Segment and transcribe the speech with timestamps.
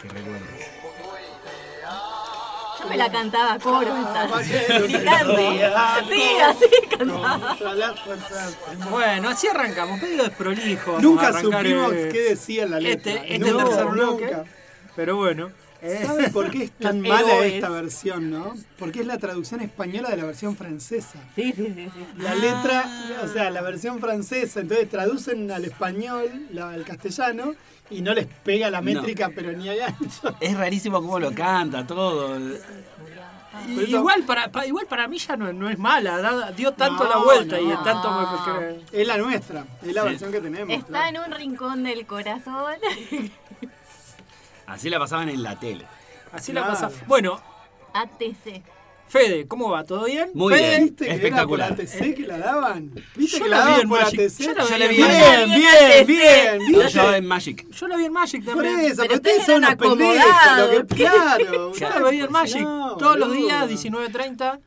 [0.00, 0.46] Qué recuerdo.
[2.80, 4.26] Yo me la cantaba a coro esta.
[4.28, 5.36] Caballero, Gritando.
[6.10, 6.66] Sí, así
[6.98, 7.56] cantaba.
[8.90, 10.98] Bueno, así arrancamos, medio desprolijo.
[11.00, 13.12] Nunca supimos eh, qué decía la letra.
[13.12, 14.24] Este, este No, tercer bloque.
[14.24, 14.44] nunca.
[14.96, 15.52] Pero bueno.
[15.82, 17.52] Eh, ¿Saben por qué es tan Los mala héroes.
[17.54, 18.54] esta versión, no?
[18.78, 21.18] Porque es la traducción española de la versión francesa.
[21.34, 22.06] Sí, sí, sí, sí.
[22.18, 22.84] La letra,
[23.24, 27.54] o sea, la versión francesa, entonces traducen al español, la- al castellano,
[27.90, 30.34] y no les pega la métrica, pero ni a gancho.
[30.40, 32.38] Es rarísimo cómo lo canta todo.
[33.68, 36.72] y eso- igual, para, pa- igual para mí ya no, no es mala, da- dio
[36.72, 37.82] tanto No, la vuelta y no.
[37.82, 38.80] tanto me...
[38.90, 40.08] que- Es la nuestra, es la Sí.
[40.08, 40.70] versión que tenemos.
[40.74, 41.24] Está claro.
[41.26, 42.74] en un rincón del corazón.
[44.72, 45.86] Así la pasaban en la tele.
[46.32, 46.80] Así la Claro.
[46.80, 47.04] pasa.
[47.06, 47.40] Bueno,
[47.92, 48.62] ATC.
[49.08, 49.84] Fede, ¿cómo va?
[49.84, 50.30] ¿todo bien?
[50.32, 50.84] Muy Fede, bien.
[50.86, 51.66] ¿Viste que Espectacular.
[51.72, 52.90] era por ATC que la daban?
[53.14, 54.20] ¿Viste Yo que la la vi daban en por Magic.
[54.20, 54.38] ATC?
[54.38, 56.06] Yo la Yo vi la en vi Bien, en Magic.
[56.06, 56.92] bien, bien, Yo, ¿viste?
[56.94, 57.68] yo en Magic.
[57.70, 58.80] Yo la vi en Magic Por también.
[58.80, 60.84] eso, Pero ustedes son unos pendejos, lo acomodados.
[60.88, 61.72] que, claro.
[61.74, 62.62] Yo la vi en Magic.
[62.62, 64.60] No, Todos los días, 19.30.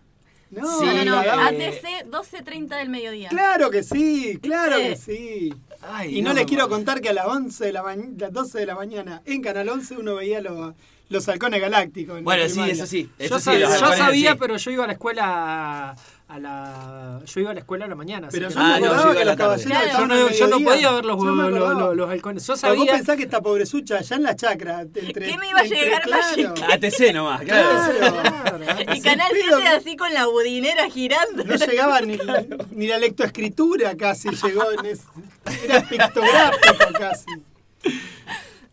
[0.51, 1.41] No, Sí, No, no, no.
[1.47, 3.29] ATC 12.30 del mediodía.
[3.29, 5.53] Claro que sí, claro que sí.
[5.87, 8.33] Ay, Y no, no, les quiero contar que a las 11 de la mañana, las
[8.33, 10.73] 12 de la mañana en Canal 11 uno veía los,
[11.09, 12.21] los halcones galácticos.
[12.23, 13.09] Bueno, sí, eso sí.
[13.19, 14.37] Yo, Eso sí, sabía, los yo sabía, sí.
[14.39, 15.95] pero yo iba a la escuela
[16.27, 18.27] a la yo iba a la escuela a la mañana.
[18.29, 19.37] así Pero que yo no- Ah, yo iba a la los tarde.
[19.37, 19.99] caballeros Claro.
[19.99, 22.47] yo, no, yo no podía ver los, los- los- halcones.
[22.47, 22.93] Yo Pero vos sabía.
[22.93, 24.81] pensás que esta pobrezucha allá en la chacra.
[24.81, 26.63] Entre, ¿Qué me iba a entre- llegar claro, Magic?
[26.73, 27.69] ATC nomás, claro.
[27.99, 28.57] Claro.
[28.95, 31.43] Y Canal Pero 7 así con la budinera girando.
[31.43, 32.17] No llegaba ni,
[32.71, 35.03] ni la lectoescritura casi llegó en ese,
[35.63, 37.25] Era pictográfico casi.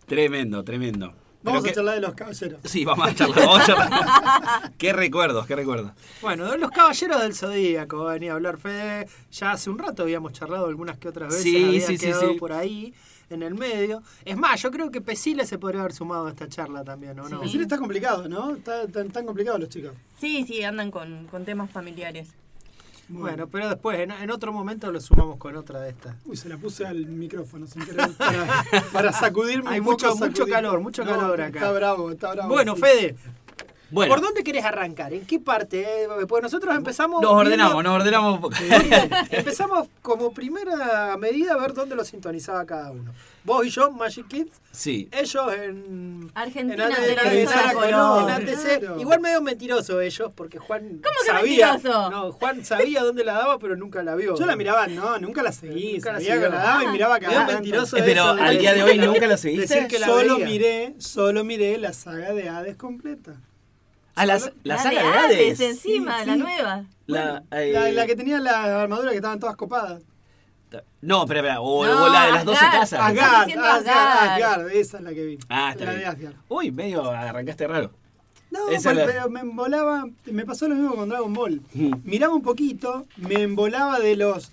[0.07, 1.15] Tremendo, tremendo.
[1.43, 2.61] Vamos a qué- charlar de los caballeros.
[2.65, 4.73] Sí, vamos a charlar, vamos a charlar.
[4.79, 5.93] qué recuerdos, qué recuerdos.
[6.21, 9.09] Bueno, de los caballeros del Zodíaco venía a hablar Fede.
[9.33, 11.43] Ya hace un rato habíamos charlado algunas que otras veces.
[11.43, 12.39] Sí, había sí, sí, quedado sí.
[12.39, 12.95] por ahí
[13.31, 14.03] en el medio.
[14.25, 17.29] Es más, yo creo que Pesile se podría haber sumado a esta charla también, ¿o
[17.29, 17.43] no?
[17.43, 18.57] Está complicado, ¿no?
[18.57, 19.93] Está, tan, tan complicado los chicos.
[20.21, 22.29] Sí, sí, andan con, con temas familiares.
[23.21, 26.17] Bueno, pero después, en, en otro momento lo sumamos con otra de estas.
[26.25, 30.15] Uy, se la puse al micrófono sin querer para, para sacudirme Hay un poco, mucho-
[30.17, 30.55] mucho sacudir.
[30.55, 31.59] calor, mucho calor acá.
[31.59, 32.49] Está bravo, está bravo.
[32.49, 32.81] Bueno, sí.
[32.83, 33.17] Fede,
[33.93, 35.13] Bueno, ¿por dónde querés arrancar?
[35.13, 35.83] ¿En qué parte?
[36.05, 37.21] Eh, Pues nosotros empezamos.
[37.23, 38.55] nos ordenamos, viendo- nos ordenamos un poco.
[39.31, 43.13] Empezamos como primera medida a ver dónde lo sintonizaba cada uno.
[43.45, 44.61] Vos y yo, Magic Kids.
[44.71, 45.09] Sí.
[45.11, 46.31] Ellos en.
[46.35, 48.31] Argentina en la la en color.
[48.31, 49.01] ATC.
[49.01, 51.73] Igual medio mentiroso ellos, porque Juan ¿Cómo que sabía.
[51.73, 52.11] mentiroso?
[52.11, 54.37] No, Juan sabía dónde la daba, pero nunca la vio.
[54.39, 55.95] Yo la miraba, no, nunca la seguí.
[55.95, 56.49] Nunca la sabía siguió.
[56.51, 57.53] que la daba y miraba Medio cada tanto.
[57.55, 59.75] mentiroso Eh, pero eso al día de hoy que la- nunca lo seguiste.
[59.75, 60.47] Decir que la Solo veía.
[60.47, 63.35] miré, solo miré la saga de Hades completa.
[64.15, 65.61] Ah, la, la La saga de de Hades, Hades.
[65.61, 66.39] encima, Sí, la sí.
[66.41, 66.85] nueva.
[67.07, 70.03] La, eh, La, la que tenía la armadura que estaban todas copadas.
[71.03, 71.61] No, espera, espera.
[71.61, 72.81] O, No, o la de las 12 Asgard.
[72.81, 73.01] casas.
[73.01, 73.51] Asgard.
[73.59, 73.87] Asgard,
[74.29, 75.39] Asgard, esa es la que vi.
[75.49, 76.03] Ah, está la bien.
[76.03, 76.35] de Asgard.
[76.49, 77.91] Uy, medio arrancaste raro.
[78.51, 81.63] No, Esa pero, es la- pero me embolaba, me pasó lo mismo con Dragon Ball.
[81.73, 81.93] Mm.
[82.05, 84.53] Miraba un poquito, me embolaba de los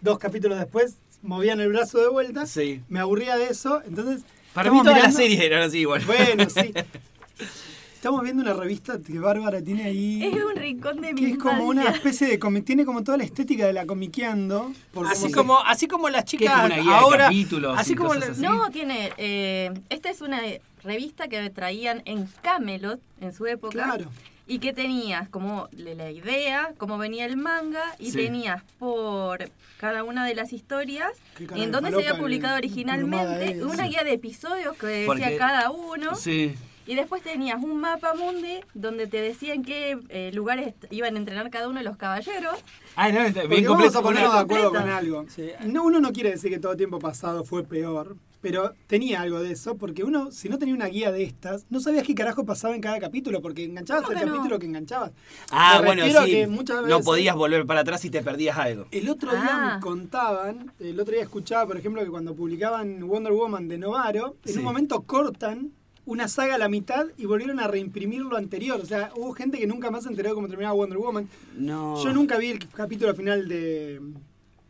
[0.00, 2.80] dos capítulos después, movían el brazo de vuelta, Sí.
[2.88, 4.22] me aburría de eso, entonces...
[4.52, 6.02] Para mí todas las mirando- series eran así igual.
[6.04, 6.72] Bueno, sí.
[8.04, 10.22] Estamos viendo una revista que Bárbara tiene ahí.
[10.22, 13.16] Es un rincón de mi que es como una especie de comi- tiene como toda
[13.16, 14.70] la estética de la comiqueando.
[14.92, 17.24] por Así como, así como las chicas como una guía de ahora.
[17.24, 18.42] capítulos así y como cosas la- así.
[18.42, 19.10] No, tiene.
[19.16, 20.38] Eh, esta es una
[20.82, 23.72] revista que traían en Camelot en su época.
[23.72, 24.10] Claro.
[24.46, 28.18] Y que tenías como la idea, cómo venía el manga, y Sí.
[28.18, 33.64] tenías por cada una de las historias de en donde se había publicado el- originalmente,
[33.64, 36.14] una guía de episodios que decía Porque- cada uno.
[36.16, 36.54] Sí.
[36.86, 41.48] Y después tenías un mapa mundi donde te decían qué eh, lugares iban a entrenar
[41.50, 42.56] cada uno de los caballeros.
[42.96, 43.98] Ah, no, Porque bien vamos completo.
[43.98, 45.24] a ponernos de acuerdo con algo.
[45.28, 45.50] Sí.
[45.66, 49.52] No, uno no quiere decir que todo tiempo pasado fue peor, pero tenía algo de
[49.52, 52.74] eso, porque uno, si no tenía una guía de estas, no sabías qué carajo pasaba
[52.74, 54.32] en cada capítulo, porque enganchabas ¿Cómo el no?
[54.34, 55.12] capítulo que enganchabas.
[55.50, 56.30] Ah, bueno, sí.
[56.30, 58.84] que muchas No podías volver para atrás y te perdías algo.
[58.90, 59.74] El otro día Ah.
[59.76, 64.36] me contaban, el otro día escuchaba, por ejemplo, que cuando publicaban Wonder Woman de Novaro,
[64.44, 64.58] en Sí.
[64.58, 65.72] un momento cortan
[66.06, 68.80] una saga a la mitad y volvieron a reimprimir lo anterior.
[68.80, 71.28] O sea, hubo gente que nunca más se enteró de cómo terminaba Wonder Woman.
[71.56, 72.02] No.
[72.02, 74.00] Yo nunca vi el capítulo final de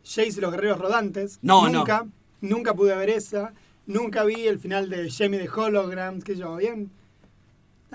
[0.03, 1.39] Jace y los Guerreros Rodantes.
[1.41, 2.05] No, nunca.
[2.41, 3.53] Nunca pude ver esa.
[3.87, 6.89] Nunca vi el final de Jamie de Holograms, que yo, bien.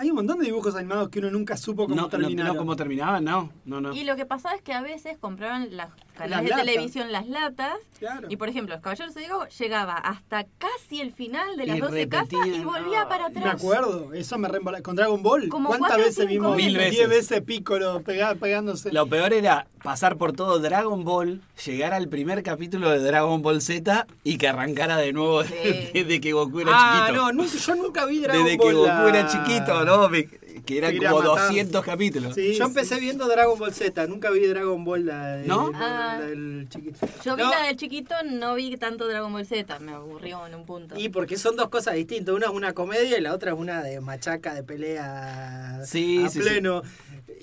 [0.00, 2.54] Hay un montón de dibujos animados que uno nunca supo cómo no, no, terminaron.
[2.54, 3.52] no, cómo terminaban, no.
[3.66, 3.92] No, no.
[3.92, 6.64] Y lo que pasaba es que a veces compraban las canales de latas.
[6.64, 7.74] televisión las latas.
[7.98, 8.26] Claro.
[8.30, 11.80] Y por ejemplo, Los Caballeros de Zodíaco llegaba hasta casi el final de las Y
[11.80, 13.08] 12 casas y volvía no.
[13.10, 13.54] para Me atrás.
[13.56, 14.80] acuerdo, eso me reembola.
[14.80, 16.56] Con Dragon Ball, Como ¿cuántas veces vimos?
[16.56, 16.92] Mil veces.
[16.92, 18.90] 10 veces Piccolo pega- pegándose.
[18.92, 23.60] Lo peor era pasar por todo Dragon Ball, llegar al primer capítulo de Dragon Ball
[23.60, 25.50] Z y que arrancara de nuevo Sí.
[25.94, 27.22] desde que Goku era Ah, chiquito.
[27.22, 28.68] no, nunca- yo nunca vi Dragon desde Ball.
[28.68, 29.89] que Goku la- era chiquito, ¿no?
[30.10, 30.28] Me-
[30.64, 31.46] que eran como matar.
[31.48, 32.34] 200 capítulos.
[32.34, 32.70] Sí, Yo sí.
[32.70, 35.70] empecé viendo Dragon Ball Z, nunca vi Dragon Ball la, de- ¿No?
[35.70, 36.18] la- Ah.
[36.18, 37.06] la del chiquito.
[37.24, 40.54] Yo vi No, la de chiquito, no vi tanto Dragon Ball Z, me aburrió en
[40.54, 40.98] un punto.
[40.98, 43.82] Y porque son dos cosas distintas, una es una comedia y la otra es una
[43.82, 46.82] de machaca, de pelea Sí, a sí, pleno.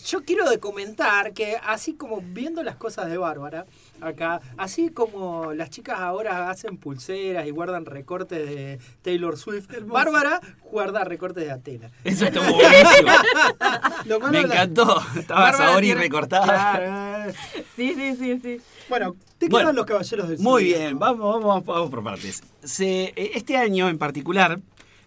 [0.05, 3.65] Yo quiero de comentar que así como viendo las cosas de Bárbara,
[4.01, 9.94] acá, así como las chicas ahora hacen pulseras y guardan recortes de Taylor Swift, Hermoso.
[9.94, 10.39] Bárbara
[10.71, 11.91] guarda recortes de Atena.
[12.03, 13.11] Eso estuvo buenísimo.
[14.05, 15.01] Lo malo Me encantó.
[15.17, 16.45] Estaba Bárbara Saori tiene- recortada.
[16.45, 17.33] Claro.
[17.75, 18.61] Sí, sí, sí, sí.
[18.89, 22.41] Bueno, te Bueno, quedan los caballeros del Muy bien, vamos, vamos, vamos por partes.
[22.63, 24.59] Se, eh, este año en particular,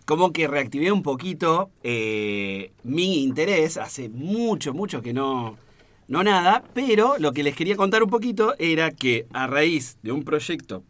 [0.05, 3.77] como que reactivé un poquito eh, mi interés.
[3.77, 5.57] Hace mucho, mucho que no,
[6.11, 10.11] no nada, pero lo que les quería contar un poquito era que a raíz de
[10.11, 10.83] un proyecto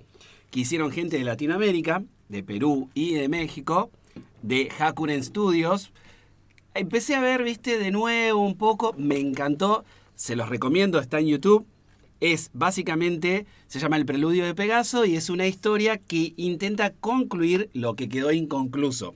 [0.50, 3.90] que hicieron gente de Latinoamérica, de Perú y de México,
[4.40, 5.92] de Hakuren Studios,
[6.72, 9.84] empecé a ver, viste, de nuevo un poco, me encantó,
[10.14, 11.66] se los recomiendo, está en YouTube.
[12.20, 17.68] Es básicamente, se llama El Preludio de Pegaso y es una historia que intenta concluir
[17.74, 19.14] lo que quedó inconcluso.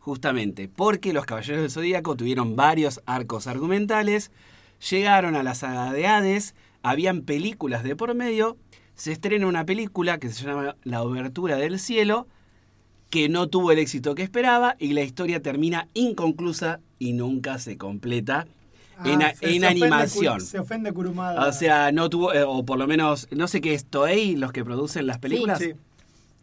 [0.00, 4.32] Justamente porque los Caballeros del Zodíaco tuvieron varios arcos argumentales,
[4.90, 8.56] llegaron a la saga de Hades, habían películas de por medio,
[8.94, 12.26] se estrena una película que se llama La Obertura del Cielo,
[13.10, 17.76] que no tuvo el éxito que esperaba y la historia termina inconclusa y nunca se
[17.76, 18.46] completa
[18.98, 20.40] Ah, en, se- en se animación.
[20.40, 21.46] Se ofende Kurumada.
[21.46, 24.52] O sea, no tuvo, eh, o por lo menos, no sé qué es Toei, los
[24.52, 25.58] que producen las películas.
[25.58, 25.72] Sí.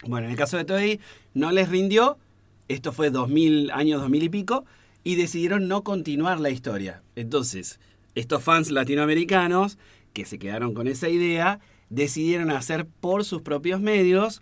[0.06, 1.00] Bueno, en el caso de Toei,
[1.34, 2.20] no les rindió,
[2.68, 4.66] esto fue 2000, años 2000 y pico,
[5.04, 7.02] y decidieron no continuar la historia.
[7.16, 7.80] Entonces,
[8.16, 9.78] estos fans latinoamericanos,
[10.14, 14.42] que se quedaron con esa idea, decidieron hacer por sus propios medios,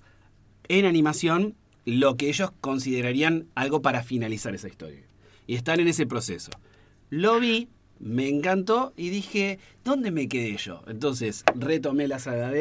[0.67, 5.01] en animación, lo que ellos considerarían algo para finalizar esa historia.
[5.47, 6.51] Y están en ese proceso.
[7.09, 7.69] Lo vi,
[7.99, 10.83] me encantó y dije, ¿dónde me quedé yo?
[10.87, 12.51] Entonces retomé la saga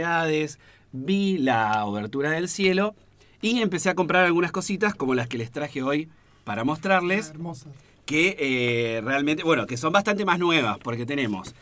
[0.93, 2.95] vi la obertura del cielo
[3.41, 6.09] y empecé a comprar algunas cositas como las que les traje hoy
[6.45, 7.71] para mostrarles Hermosa.
[8.11, 11.55] Que eh, realmente, bueno, que son bastante más nuevas, porque tenemos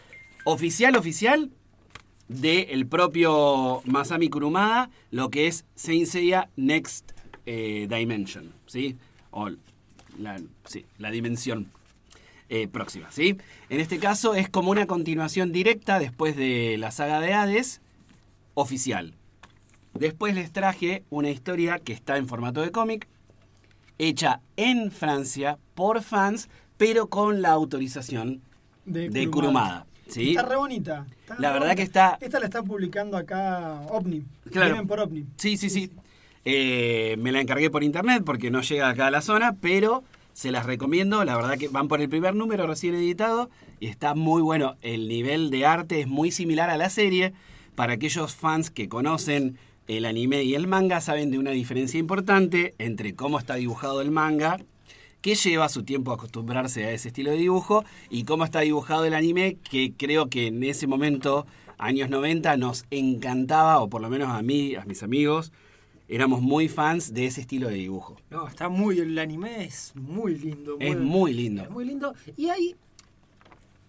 [0.44, 1.50] oficial, oficial,
[2.26, 7.12] del propio Masami Kurumada, lo que es Saint Seiya Next
[7.44, 8.96] eh, Dimension, ¿sí?
[9.30, 9.50] O
[10.18, 11.70] la, sí, la dimensión
[12.48, 13.36] eh, próxima, ¿sí?
[13.68, 17.82] En este caso es como una continuación directa después de la saga de Hades,
[18.54, 19.12] oficial.
[19.92, 23.06] Después les traje una historia que está en formato de cómic,
[23.98, 28.40] hecha en Francia por fans, pero con la autorización
[28.84, 29.86] de Kurumada.
[30.08, 30.30] ¿sí?
[30.30, 31.06] Está re bonita.
[31.20, 31.74] está La re verdad bonita.
[31.76, 34.24] que está- Esta la está publicando acá OVNI.
[34.50, 34.66] Claro.
[34.70, 35.26] Vienen por OVNI.
[35.36, 35.90] Sí, sí, sí.
[36.44, 40.02] Eh, me la encargué por internet porque no llega acá a la zona, pero
[40.32, 41.22] se las recomiendo.
[41.24, 44.76] La verdad que van por el primer número recién editado y está muy bueno.
[44.80, 47.34] El nivel de arte es muy similar a la serie.
[47.74, 49.58] Para aquellos fans que conocen
[49.88, 54.11] el anime y el manga, saben de una diferencia importante entre cómo está dibujado el
[54.11, 54.58] manga,
[55.23, 59.05] que lleva su tiempo a acostumbrarse a ese estilo de dibujo, y cómo está dibujado
[59.06, 61.46] el anime, que creo que en ese momento,
[61.79, 65.52] años 90, nos encantaba, o por lo menos a mí, a mis amigos,
[66.09, 68.16] éramos muy fans de ese estilo de dibujo.
[68.30, 70.76] No, está muy, el anime es muy lindo.
[70.80, 71.62] Es muy lindo.
[71.62, 72.14] Es muy lindo.
[72.37, 72.76] Y ahí,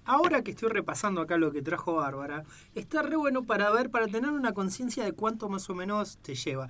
[0.10, 4.08] ahora que estoy repasando acá lo que trajo Bárbara, está re bueno para ver, para
[4.08, 6.68] tener una conciencia de cuánto más o menos te lleva.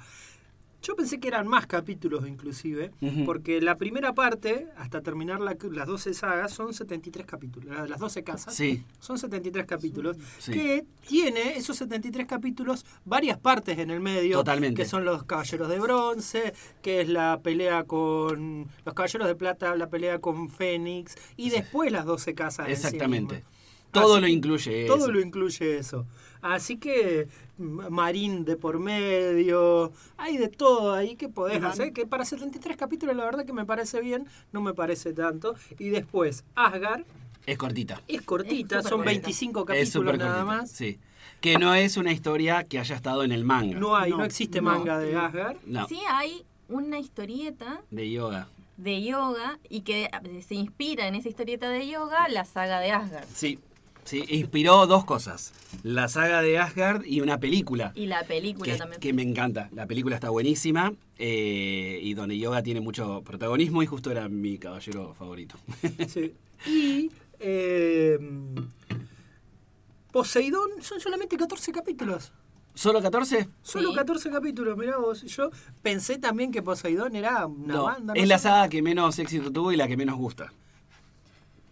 [0.82, 2.92] Yo pensé que eran más capítulos inclusive,
[3.26, 7.76] porque la primera parte, hasta terminar la- las 12 sagas, son 73 capítulos.
[7.76, 8.84] la- Las 12 casas Sí.
[9.00, 10.54] son 73 capítulos, Sí.
[10.54, 14.82] que tiene esos 73 capítulos varias partes en el medio, Totalmente.
[14.82, 19.76] que son los caballeros de bronce, que es la pelea con los caballeros de plata,
[19.76, 22.70] la pelea con Fénix, y después las 12 casas.
[22.70, 23.44] en sí Exactamente.
[23.92, 25.12] Todo Así- lo incluye Todo eso.
[25.12, 26.06] lo incluye eso.
[26.42, 27.28] Así que
[27.58, 32.78] mm, Marín de por medio, hay de todo ahí que podés hacer, que para 73
[32.78, 35.56] capítulos la verdad que me parece bien, no me parece tanto.
[35.78, 37.04] Y después Asgard
[37.46, 38.02] Es cortita.
[38.08, 39.12] es cortita, Es son cortita.
[39.12, 40.46] 25 Es capítulos súper nada cortita.
[40.62, 40.72] más.
[40.72, 41.00] Sí.
[41.42, 43.80] Que no es una historia que haya estado en el manga.
[43.80, 44.72] No hay, no, No, existe no.
[44.72, 45.58] manga de Asgard.
[45.66, 48.48] No, Sí hay una historieta de yoga.
[48.78, 52.92] de yoga y que eh, se inspira en esa historieta de yoga la saga de
[52.92, 53.26] Asgard.
[53.34, 53.60] Sí.
[54.06, 55.54] Sí, inspiró dos cosas.
[55.84, 57.92] La saga de Asgard y una película.
[57.96, 59.00] Y la película que, también.
[59.00, 59.70] que me encanta.
[59.74, 64.58] La película está buenísima eh, y donde Yoga tiene mucho protagonismo y justo era mi
[64.58, 65.56] caballero favorito.
[66.08, 66.34] Sí.
[66.66, 68.18] Y eh,
[70.12, 72.32] Poseidón son solamente 14 capítulos.
[72.74, 73.48] ¿Solo 14?
[73.62, 73.96] Solo Sí.
[73.96, 75.22] 14 capítulos, mirá vos.
[75.24, 75.52] Yo
[75.82, 78.14] pensé también que Poseidón era una No, banda.
[78.14, 80.52] no es la saga que menos éxito tuvo y la que menos gusta.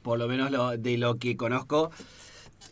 [0.07, 1.91] Por lo menos lo- de lo que conozco.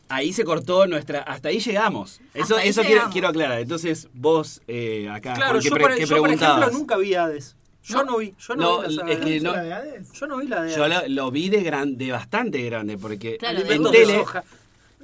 [0.08, 1.20] Ahí se cortó nuestra.
[1.20, 2.22] Hasta ahí llegamos.
[2.34, 3.12] Eso, ahí eso quiero, llegamos.
[3.14, 3.60] quiero aclarar.
[3.60, 5.34] Entonces, vos eh, acá.
[5.34, 7.58] Claro, yo, pre- por, yo, por ejemplo nunca vi Hades.
[7.84, 8.18] Yo no, No.
[8.20, 8.34] vi.
[8.40, 9.44] Yo no, No, vi la es de que Hades.
[9.44, 10.12] no- ¿La de Hades?
[10.14, 11.10] Yo no vi la de Yo Hades.
[11.10, 14.24] lo, lo vi de, gran, de bastante grande, porque Claro, en, tele,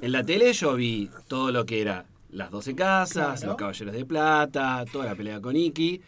[0.01, 3.47] en la tele yo vi todo lo que era las 12 casas, Claro.
[3.47, 5.99] los caballeros de plata, toda la pelea con Iki,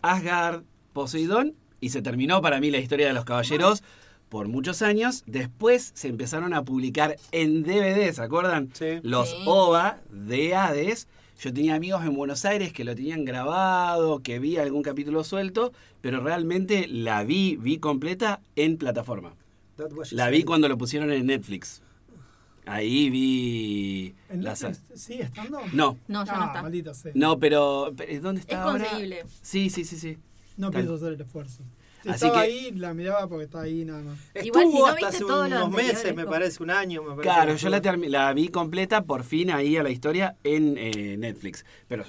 [0.00, 0.62] Asgard,
[0.94, 1.52] Poseidón,
[1.82, 3.82] y se terminó para mí la historia de los caballeros
[4.28, 5.22] por muchos años.
[5.26, 8.70] Después se empezaron a publicar en DVD, ¿se acuerdan?
[8.74, 8.98] Sí.
[9.02, 9.36] Los Sí.
[9.46, 11.08] OVA de Hades.
[11.38, 15.72] Yo tenía amigos en Buenos Aires que lo tenían grabado, que vi algún capítulo suelto,
[16.00, 19.34] pero realmente la vi, vi completa en plataforma.
[20.12, 21.82] La vi cuando lo pusieron en Netflix.
[22.64, 24.14] Ahí vi...
[24.28, 25.60] ¿En la ¿Sigue estando?
[25.72, 26.62] No, No, ya ah, no está.
[26.62, 27.12] maldito sea.
[27.14, 27.92] no, pero...
[28.22, 28.84] ¿Dónde está Es ahora?
[28.84, 29.24] conseguible.
[29.42, 30.18] Sí, sí, sí, sí.
[30.56, 31.62] No pienso hacer el esfuerzo.
[32.10, 34.18] Así estaba que- ahí, la miraba porque estaba ahí nada más.
[34.34, 37.02] Estuvo Igual si no hasta hace unos anterior, meses, es me parece, un año.
[37.02, 40.76] Me parece Claro, yo la, la vi completa por fin ahí a la historia en
[40.78, 41.64] eh, Netflix.
[41.88, 42.04] Pero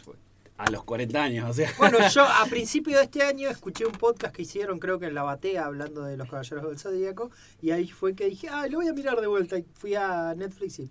[0.57, 1.71] a los 40 años, o sea...
[1.77, 5.13] Bueno, yo a principio de este año escuché un podcast que hicieron, creo que en
[5.13, 7.29] La Batea, hablando de los Caballeros del Zodíaco,
[7.61, 9.57] y ahí fue que dije, ah, lo voy a mirar de vuelta.
[9.59, 10.89] Y fui a Netflix y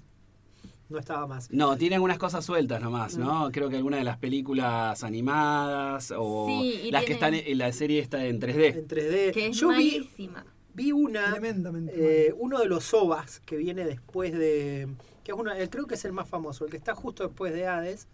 [0.89, 1.51] no estaba más.
[1.51, 3.21] No, tiene algunas cosas sueltas nomás, Mm.
[3.21, 3.51] ¿no?
[3.53, 8.01] Creo que algunas de las películas animadas o Sí, las que están en la serie
[8.01, 8.67] está en 3D.
[8.79, 9.33] En 3D.
[9.33, 10.47] Que es yo vi, malísima.
[10.75, 14.89] vi una, Tremendamente eh, uno de los OVAs que viene después de...
[15.25, 17.53] que es uno, eh, creo que es el más famoso, el que está justo después
[17.53, 18.07] de Hades,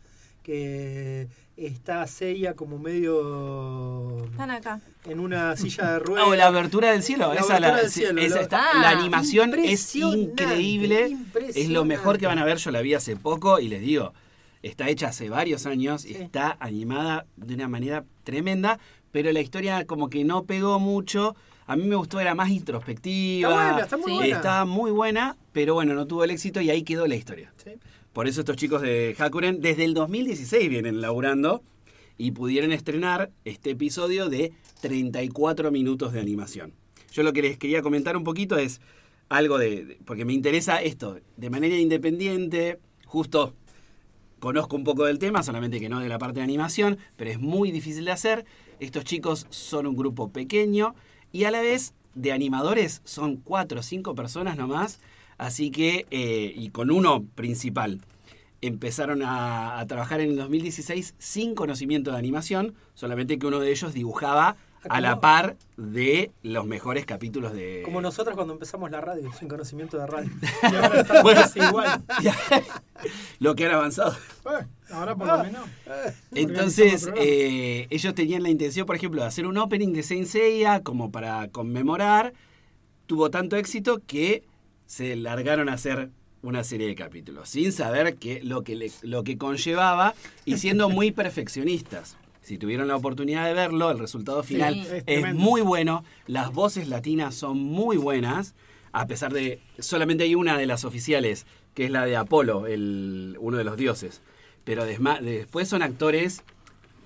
[0.43, 4.80] que está Seiya como medio Están acá.
[5.04, 6.26] en una silla de ruedas.
[6.28, 7.32] O la abertura del cielo.
[7.35, 11.16] La esa, la, del sí, cielo, esa lo- está- Ah, la animación es impresionante, increíble.
[11.54, 12.59] Es lo mejor que van a ver.
[12.59, 14.12] Yo la vi hace poco y les digo,
[14.62, 16.23] está hecha hace varios años y Sí.
[16.23, 18.78] está animada de una manera tremenda,
[19.11, 21.35] pero la historia como que no pegó mucho.
[21.66, 23.49] A mí me gustó, era más introspectiva.
[23.50, 24.16] Está buena, está muy Sí.
[24.18, 24.37] buena.
[24.37, 27.52] Estaba muy buena, pero bueno, no tuvo el éxito y ahí quedó la historia.
[27.62, 27.71] Sí.
[28.12, 31.62] Por eso estos chicos de Hakuren desde el 2016 vienen laburando
[32.19, 34.52] y pudieron estrenar este episodio de
[34.83, 36.75] 34 minutos de animación.
[37.11, 38.83] Yo lo que les quería comentar un poquito es
[39.31, 43.54] algo de, porque me interesa esto, de manera independiente, justo
[44.40, 47.40] conozco un poco del tema, solamente que no de la parte de animación, pero es
[47.40, 48.45] muy difícil de hacer.
[48.78, 50.95] Estos chicos son un grupo pequeño
[51.33, 55.00] y a la vez de animadores son cuatro o cinco personas nomás,
[55.38, 58.00] así que, eh, y con uno principal.
[58.60, 63.70] Empezaron a, a trabajar en el 2016 sin conocimiento de animación, solamente que uno de
[63.72, 64.56] ellos dibujaba
[64.88, 67.82] a la par de los mejores capítulos de...
[67.84, 70.30] Como nosotros cuando empezamos la radio, sin conocimiento de radio.
[70.62, 71.40] Y ahora está Bueno.
[71.40, 72.02] casi igual.
[73.38, 74.16] lo que han avanzado.
[74.44, 75.36] Bueno, ahora por Ah.
[75.38, 75.68] lo menos.
[76.34, 77.24] Entonces, el programa.
[77.30, 81.10] eh, ellos tenían la intención, por ejemplo, de hacer un opening de Saint Seiya como
[81.10, 82.32] para conmemorar.
[83.06, 84.42] Tuvo tanto éxito que
[84.92, 86.11] se largaron a hacer
[86.42, 90.90] una serie de capítulos, sin saber que, lo, que le- lo que conllevaba y siendo
[90.90, 92.18] muy perfeccionistas.
[92.42, 95.02] Si tuvieron la oportunidad de verlo, el resultado final Sí.
[95.06, 96.04] Es muy bueno.
[96.26, 98.54] Las voces latinas son muy buenas,
[98.92, 103.38] a pesar de solamente hay una de las oficiales, que es la de Apolo, el,
[103.40, 104.20] uno de los dioses.
[104.64, 106.42] Pero desma- después son actores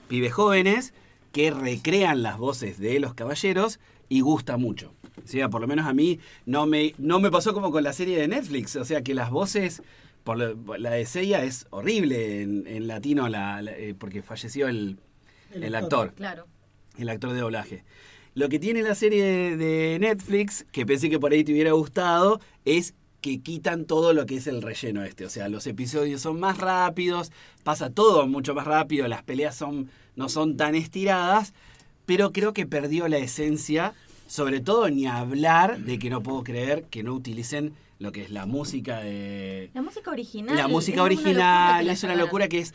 [0.08, 0.92] pibes jóvenes
[1.30, 3.78] que recrean las voces de los caballeros
[4.08, 4.92] y gusta mucho.
[5.24, 8.18] Sea, por lo menos a mí no me, no me pasó como con la serie
[8.18, 8.76] de Netflix.
[8.76, 9.82] O sea, que las voces,
[10.24, 14.68] por lo- la de Seiya es horrible en, en latino la- la- eh, porque falleció
[14.68, 14.98] el,
[15.52, 16.08] El el actor.
[16.08, 16.46] actor Claro.
[16.98, 17.84] el actor de doblaje.
[18.34, 21.72] Lo que tiene la serie de, de Netflix, que pensé que por ahí te hubiera
[21.72, 25.24] gustado, es que quitan todo lo que es el relleno este.
[25.24, 27.32] O sea, los episodios son más rápidos,
[27.64, 31.54] pasa todo mucho más rápido, las peleas son, no son tan estiradas,
[32.04, 33.94] pero creo que perdió la esencia,
[34.26, 38.30] sobre todo ni hablar de que no puedo creer que no utilicen lo que es
[38.30, 40.56] la música de, La música original.
[40.56, 42.74] la música una original la es una locura que es.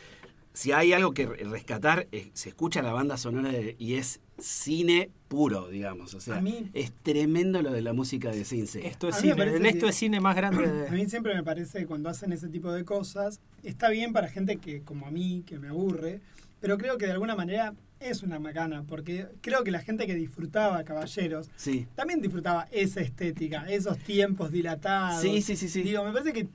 [0.54, 5.08] Si hay algo que rescatar, es- se escucha la banda sonora de- y es cine
[5.28, 6.12] puro, digamos.
[6.12, 8.80] O sea, A mí- es tremendo lo de la música de Seiya.
[8.82, 9.34] Esto es cine.
[9.36, 10.58] parece esto es cine más grande.
[10.88, 14.28] A mí siempre me parece que cuando hacen ese tipo de cosas, está bien para
[14.28, 16.20] gente que, como a mí, que me aburre,
[16.62, 20.14] pero creo que de alguna manera es una macana, porque creo que la gente que
[20.14, 21.86] disfrutaba Caballeros Sí.
[21.94, 25.20] también disfrutaba esa estética, esos tiempos dilatados.
[25.20, 25.82] Sí, sí, sí, sí.
[25.82, 26.48] Digo, me parece que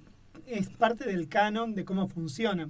[0.48, 2.70] es parte del canon de cómo funciona.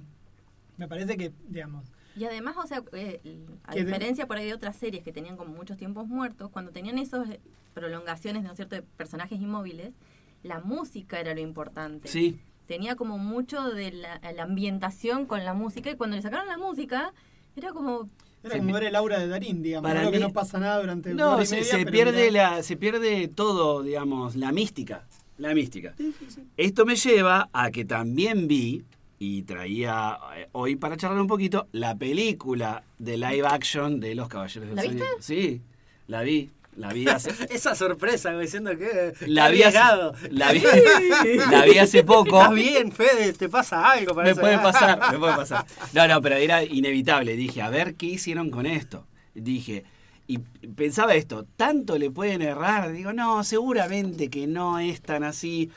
[0.76, 3.20] Me parece que, digamos, Y además, o sea, eh,
[3.64, 6.50] a Que de- diferencia por ahí de otras series que tenían como muchos tiempos muertos,
[6.50, 7.28] cuando tenían esas
[7.74, 9.92] prolongaciones, ¿no es cierto?, de personajes inmóviles,
[10.42, 12.08] la música era lo importante.
[12.08, 16.48] Sí, Tenía como mucho de la, la ambientación con la música y cuando le sacaron
[16.48, 17.14] la música,
[17.58, 18.08] era como...
[18.42, 19.88] era como ver el aura de Darín, digamos.
[19.88, 21.90] Para algo que mí- no pasa nada durante No, hora y se, media, se pero
[21.90, 25.06] pierde mirá- la, se pierde todo, digamos, la mística.
[25.38, 25.94] La mística.
[25.96, 26.42] Sí, sí, sí.
[26.56, 28.82] Esto me lleva a que también vi,
[29.20, 34.28] y traía eh, hoy para charlar un poquito, la película de live action de Los
[34.28, 35.06] Caballeros del ¿La Zodíaco.
[35.20, 35.60] Sí,
[36.06, 36.50] la vi.
[36.78, 39.12] La vi hace, Esa sorpresa, güey, diciendo que.
[39.26, 39.78] la vi hace,
[40.30, 40.62] la vi,
[41.50, 42.40] la vi hace poco.
[42.40, 44.12] Estás bien, Fede, te pasa algo.
[44.14, 44.40] Me parece.
[44.40, 45.64] puede pasar, me puede pasar.
[45.92, 47.34] No, no, pero era inevitable.
[47.36, 49.06] Dije, a ver qué hicieron con esto.
[49.34, 49.84] Dije,
[50.28, 52.92] y pensaba esto, ¿tanto le pueden errar?
[52.92, 55.70] Digo, no, seguramente que no es tan así.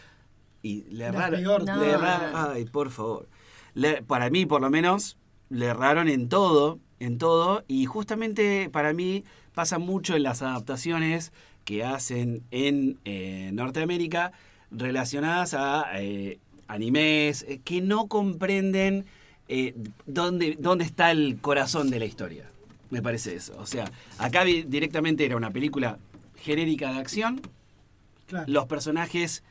[0.61, 1.41] Y le erraron.
[1.43, 1.57] No.
[1.59, 3.27] le erraron- ay, por favor.
[3.73, 5.17] Le- para mí, por lo menos,
[5.49, 7.63] le erraron en todo, en todo.
[7.67, 11.31] Y justamente para mí pasa mucho en las adaptaciones
[11.65, 14.31] que hacen en eh, Norteamérica
[14.71, 19.05] relacionadas a eh, animes eh, que no comprenden
[19.47, 22.45] eh, dónde, dónde está el corazón de la historia.
[22.89, 23.53] Me parece eso.
[23.59, 25.97] O sea, acá directamente era una película
[26.37, 27.41] genérica de acción,
[28.27, 28.45] Claro.
[28.47, 29.43] los personajes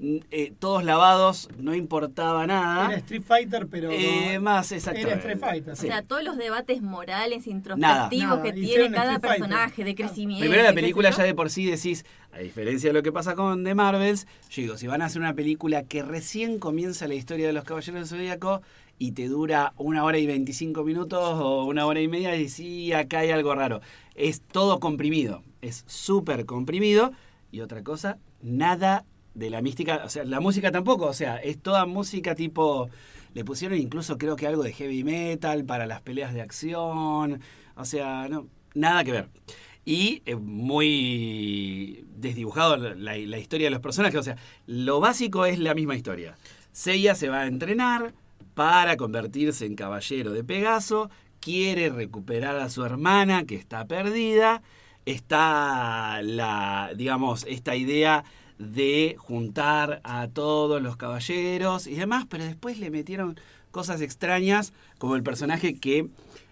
[0.00, 2.86] eh, todos lavados, no importaba nada.
[2.86, 3.90] Era Street Fighter, pero.
[3.90, 5.10] Eh, más exactamente.
[5.10, 5.76] Era Street Fighter.
[5.76, 5.86] Sí.
[5.86, 9.48] O sea, todos los debates morales, introspectivos Nada, que tiene hicieron cada Street Fighter.
[9.48, 10.40] personaje, de crecimiento.
[10.40, 13.64] Primero la película ya de por sí decís, a diferencia de lo que pasa con
[13.64, 17.48] The Marvels, yo digo, si van a hacer una película que recién comienza la historia
[17.48, 18.62] de los Caballeros del Zodíaco
[18.98, 22.92] y te dura una hora y 25 minutos o una hora y media, y sí,
[22.92, 23.80] acá hay algo raro.
[24.14, 27.12] Es todo comprimido, es súper comprimido.
[27.50, 29.04] Y otra cosa, nada
[29.38, 32.88] de la mística, o sea, la música tampoco, o sea, es toda música tipo...
[33.34, 37.40] Le pusieron incluso creo que algo de heavy metal para las peleas de acción.
[37.76, 39.28] O sea, no, nada que ver.
[39.84, 44.18] Y eh, muy desdibujado la, la- historia de los personajes.
[44.18, 46.36] O sea, lo básico es la misma historia.
[46.72, 48.14] Seiya se va a entrenar
[48.54, 51.10] para convertirse en caballero de Pegaso.
[51.38, 54.62] Quiere recuperar a su hermana que está perdida.
[55.04, 58.24] Está la, digamos, esta idea
[58.58, 63.38] de juntar a todos los caballeros y demás, pero después le metieron
[63.70, 66.08] cosas extrañas, como el personaje que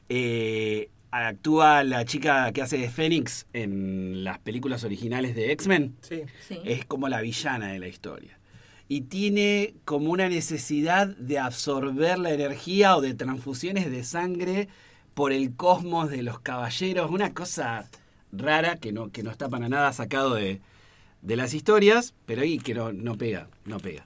[0.09, 5.97] eh, actúa la chica que hace de Fénix en las películas originales de X-Men.
[6.03, 6.23] Sí.
[6.47, 6.61] Sí.
[6.64, 8.38] Es como la villana de la historia.
[8.88, 14.69] Y tiene como una necesidad de absorber la energía o de transfusiones de sangre
[15.14, 17.11] por el cosmos de los caballeros.
[17.11, 17.88] Una cosa
[18.31, 20.61] rara que no, que no está para nada sacado de,
[21.26, 24.04] de las historias, pero ahí que no, no pega, no pega.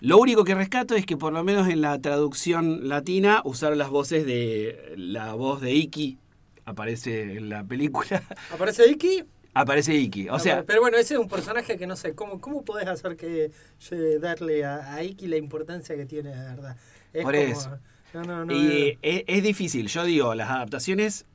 [0.00, 3.90] Lo único que rescato es que por lo menos en la traducción latina usaron las
[3.90, 6.18] voces de la voz de Iki.
[6.64, 8.22] Aparece en la película.
[8.52, 9.24] Aparece Iki.
[9.52, 10.30] Aparece Iki.
[10.30, 13.16] O sea, pero bueno, ese es un personaje que no sé, ¿cómo, cómo podés hacer
[13.16, 13.50] que
[13.90, 16.76] eh, darle a, a Iki la importancia que tiene de verdad?
[17.12, 17.78] Es Por como- eso.
[18.14, 18.52] No, no, no.
[18.52, 21.26] Y eh, es, es difícil, yo digo, las adaptaciones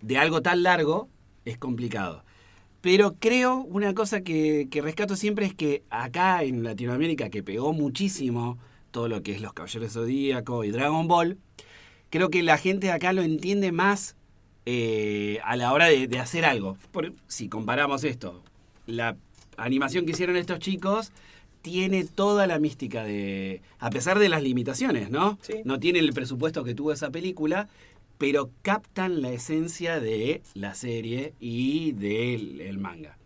[0.00, 1.08] de algo tan largo
[1.44, 2.24] es complicado.
[2.82, 7.72] Pero creo, una cosa que, que rescato siempre es que acá en Latinoamérica, que pegó
[7.72, 8.58] muchísimo
[8.90, 11.38] todo lo que es Los Caballeros Zodíaco y Dragon Ball,
[12.10, 14.16] creo que la gente de acá lo entiende más
[14.66, 16.76] eh, a la hora de, de hacer algo.
[16.90, 18.42] Por- si comparamos esto,
[18.86, 19.16] la
[19.56, 21.12] animación que hicieron estos chicos
[21.62, 23.62] tiene toda la mística de.
[23.78, 25.38] A pesar de las limitaciones, ¿no?
[25.42, 25.54] Sí.
[25.64, 27.68] No tiene el presupuesto que tuvo esa película,
[28.22, 33.18] pero captan la esencia de la serie y del el manga.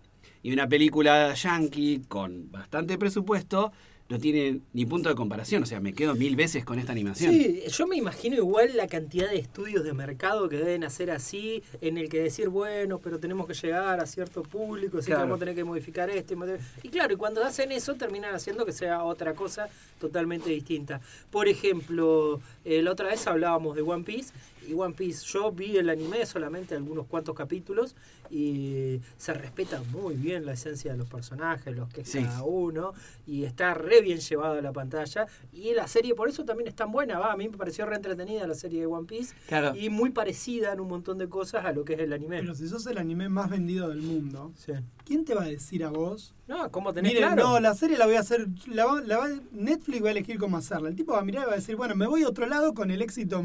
[0.42, 3.72] Y una película yankee con bastante presupuesto
[4.08, 5.62] no tiene ni punto de comparación.
[5.62, 7.32] O sea, me quedo mil veces con esta animación.
[7.32, 11.62] Sí, yo me imagino igual la cantidad de estudios de mercado que deben hacer así,
[11.80, 15.22] en el que decir, bueno, pero tenemos que llegar a cierto público, así que Claro.
[15.22, 16.34] vamos a tener que modificar esto.
[16.34, 20.50] y modificar- Y claro, y cuando hacen eso terminan haciendo que sea otra cosa totalmente
[20.50, 21.00] distinta.
[21.30, 24.32] Por ejemplo, eh, la otra vez hablábamos de One Piece,
[24.68, 27.94] y One Piece, yo vi el anime solamente algunos cuantos capítulos,
[28.30, 32.18] y se respeta muy bien la esencia de los personajes, los que es Sí.
[32.24, 32.92] cada uno,
[33.28, 36.74] y está re bien llevado a la pantalla, y la serie por eso también es
[36.74, 39.74] tan buena, va, a mí me pareció re entretenida la serie de One Piece, Claro.
[39.76, 42.40] y muy parecida en un montón de cosas a lo que es el anime.
[42.40, 44.72] Pero si sos el anime más vendido del mundo, Sí.
[45.04, 46.35] ¿quién te va a decir a vos?
[46.48, 47.48] No, ¿cómo tenés Miren, claro?
[47.50, 50.38] no, la serie la voy a hacer, la va- la va- Netflix va a elegir
[50.38, 50.88] cómo hacerla.
[50.88, 52.74] El tipo va a mirar y va a decir, bueno, me voy a otro lado
[52.74, 53.42] con el éxito.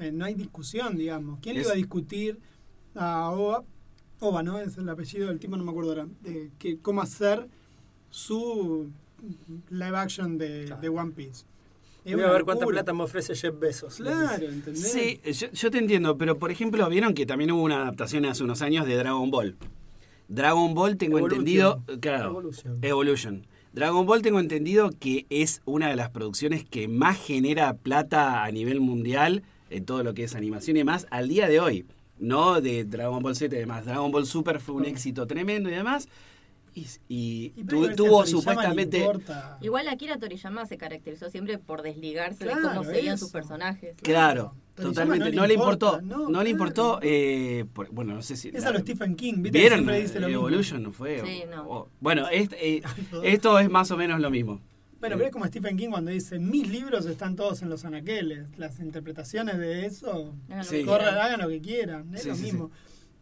[0.00, 1.40] eh, no hay discusión, digamos.
[1.42, 2.38] ¿Quién le Es- iba a discutir
[2.94, 3.64] a Oba?
[4.20, 4.58] Oba, ¿no?
[4.58, 6.06] Es el apellido del tipo, no me acuerdo ahora.
[6.22, 7.48] de que, cómo hacer
[8.10, 8.90] su
[9.70, 10.80] live action de, Claro.
[10.82, 11.44] de One Piece.
[12.04, 12.76] Es Voy a ver cuánta locura.
[12.82, 13.96] plata me ofrece Jeff Bezos.
[13.96, 14.90] Claro, ¿entendés?
[14.92, 18.44] Sí, yo, yo te entiendo, pero por ejemplo, vieron que también hubo una adaptación hace
[18.44, 19.56] unos años de Dragon Ball.
[20.28, 21.40] Dragon Ball tengo Evolution.
[21.40, 22.78] entendido, claro, Evolution.
[22.82, 23.46] Evolution.
[23.72, 28.50] Dragon Ball tengo entendido que es una de las producciones que más genera plata a
[28.50, 31.84] nivel mundial en todo lo que es animación y demás al día de hoy.
[32.18, 33.84] No de Dragon Ball Z y demás.
[33.84, 36.08] Dragon Ball Super fue un éxito tremendo y demás.
[36.74, 39.06] Y, tu- tuvo supuestamente...
[39.60, 43.24] Igual Akira Toriyama se caracterizó siempre por desligarse Claro, de cómo se veían eso.
[43.26, 43.96] sus personajes.
[44.02, 45.30] Claro, totalmente.
[45.30, 46.00] no No le importó.
[46.02, 46.98] no, le importó.
[47.02, 48.48] eh, por- bueno, no sé si.
[48.48, 49.78] Es a lo Stephen King, ¿Vieron?
[49.80, 50.42] Siempre dice lo mismo.
[50.48, 51.22] Evolution no fue.
[51.24, 51.62] Sí, no.
[51.68, 52.82] o- bueno, est- eh,
[53.24, 54.60] esto es más o menos lo mismo.
[55.00, 58.46] Bueno, pero es como Stephen King cuando dice, mis libros están todos en los anaqueles.
[58.58, 60.82] Las interpretaciones de eso, Hagan lo Sí.
[60.84, 62.12] corran, hagan lo que quieran.
[62.14, 62.70] Es Sí, lo sí, mismo.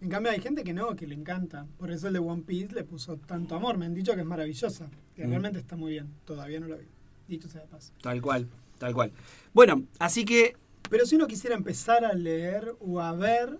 [0.00, 1.66] En cambio hay gente que no, que le encanta.
[1.78, 3.78] Por eso el de One Piece le puso tanto amor.
[3.78, 4.88] Me han dicho que es maravillosa.
[5.14, 5.30] Que Mm.
[5.30, 6.12] realmente está muy bien.
[6.24, 6.86] Todavía no la vi.
[7.28, 7.92] Dicho sea de paso.
[8.02, 8.46] Tal cual,
[8.78, 9.10] tal cual.
[9.54, 10.54] Bueno, así que
[10.90, 13.58] Pero si uno quisiera empezar a leer o a ver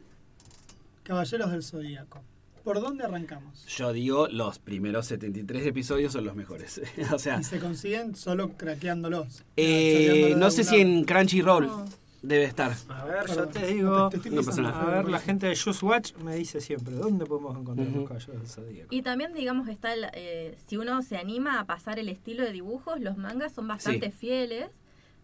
[1.03, 2.23] Caballeros del Zodíaco,
[2.63, 3.65] ¿por dónde arrancamos?
[3.67, 6.81] yo digo, los primeros 73 episodios son los mejores.
[7.13, 9.43] o sea, Y se consiguen solo craqueándolos.
[9.57, 11.85] eh, no sé si en Crunchyroll No.
[12.27, 12.73] Debe estar.
[12.89, 14.09] A ver, Perdón, yo te digo.
[14.11, 14.99] te estoy no pasa pisando, nada.
[14.99, 17.99] A ver, la gente de Just Watch me dice siempre, ¿dónde podemos encontrar Ujú.
[18.01, 18.95] los caballeros del Zodíaco?
[18.95, 22.53] Y también, digamos, está el, eh, si uno se anima a pasar el estilo de
[22.53, 24.69] dibujos, los mangas son bastante fieles.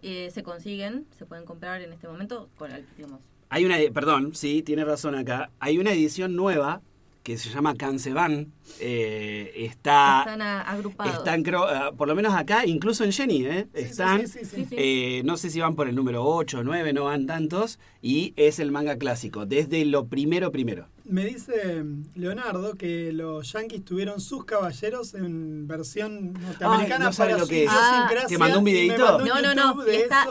[0.05, 4.35] eh, se consiguen, se pueden comprar en este momento con el, digamos, Hay una, perdón,
[4.35, 5.51] sí, tiene razón acá.
[5.61, 6.81] Hay una edición nueva
[7.23, 8.53] que se llama Kanseban.
[8.81, 11.15] Eh, está, están a- agrupados.
[11.19, 13.67] están creo, ah, por lo menos acá, incluso en Jenny, ¿eh?
[13.75, 14.27] Sí, están.
[14.27, 14.57] sí, sí, sí.
[14.57, 14.75] Sí, sí.
[14.79, 17.79] Eh, no sé si van por el número 8 o 9, no van tantos.
[18.01, 20.89] Y es el manga clásico, desde lo primero primero.
[21.05, 21.85] Me dice
[22.15, 27.49] Leonardo que los Yankees tuvieron sus caballeros en versión norteamericana Ay, no sabe para lo
[27.49, 27.71] que es.
[27.73, 29.85] idiosincrasia, ¿Te mandó un mandó un No, no, no,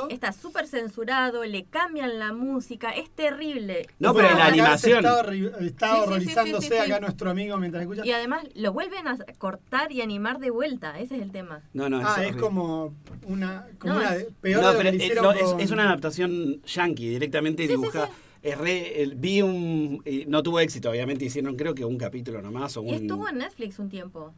[0.10, 3.88] está súper censurado, le cambian la música, es terrible.
[4.00, 5.06] No, pero en la animación.
[5.06, 6.92] Está, Sí, sí, sí, horrorizándose sí, sí, sí.
[6.92, 8.06] acá nuestro amigo mientras escucha.
[8.06, 11.62] Y además lo vuelven a cortar y animar de vuelta, ese es el tema.
[11.74, 12.42] No, no, ah, es horrible.
[12.42, 12.96] como
[13.28, 15.26] una, como No, una es- de- peor No, de lo pero que le eh, hicieron
[15.26, 18.10] no, es, con- es una adaptación yankee, directamente Sí, sí, dibujada.
[18.42, 18.48] Sí.
[18.50, 20.02] Es re- el- vi un.
[20.06, 22.90] eh, no tuvo éxito, obviamente hicieron creo que un capítulo nomás o un.
[22.90, 24.34] Y estuvo en Netflix un tiempo.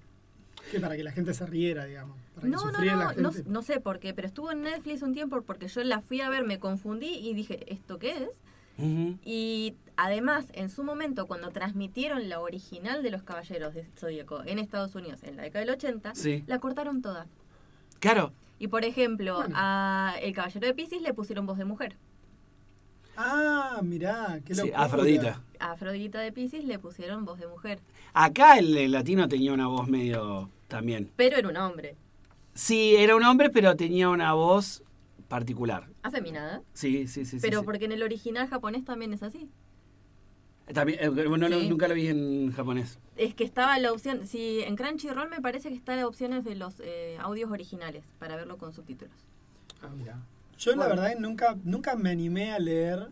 [0.72, 2.18] que para que la gente se riera, digamos.
[2.36, 3.50] Para que No, no, no, la no, gente.
[3.50, 6.30] no sé por qué, pero estuvo en Netflix un tiempo porque yo la fui a
[6.30, 8.30] ver, me confundí y dije, ¿esto qué es?
[9.24, 14.58] Y además, en su momento, cuando transmitieron la original de los Caballeros de Zodíaco en
[14.58, 16.44] Estados Unidos en la década del 80, Sí.
[16.48, 17.28] la cortaron toda.
[18.00, 18.34] Claro.
[18.58, 19.54] Y por ejemplo, Bueno.
[19.58, 21.98] a El Caballero de Pisces le pusieron voz de mujer.
[23.16, 24.84] Ah, mirá, qué Sí, locura.
[24.84, 25.42] Afrodita.
[25.60, 27.80] A Afrodita de Pisces le pusieron voz de mujer.
[28.14, 31.12] Acá el, el latino tenía una voz medio también.
[31.16, 31.96] Pero era un hombre.
[32.56, 34.84] Sí, era un hombre, pero tenía una voz
[35.28, 35.88] particular.
[36.04, 36.62] Afeminada.
[36.74, 37.40] Sí, sí, sí.
[37.40, 37.66] sí, pero sí.
[37.66, 39.50] porque en el original japonés también es así.
[40.74, 41.68] También, eh, bueno, no- Sí.
[41.70, 42.98] nunca lo vi en japonés.
[43.18, 46.56] Es que estaba la opción, si en Crunchyroll me parece que está la opciones de
[46.56, 49.14] los eh, audios originales para verlo con subtítulos.
[49.82, 50.18] Ah, mira.
[50.58, 53.08] Yo la verdad nunca, nunca me animé a leer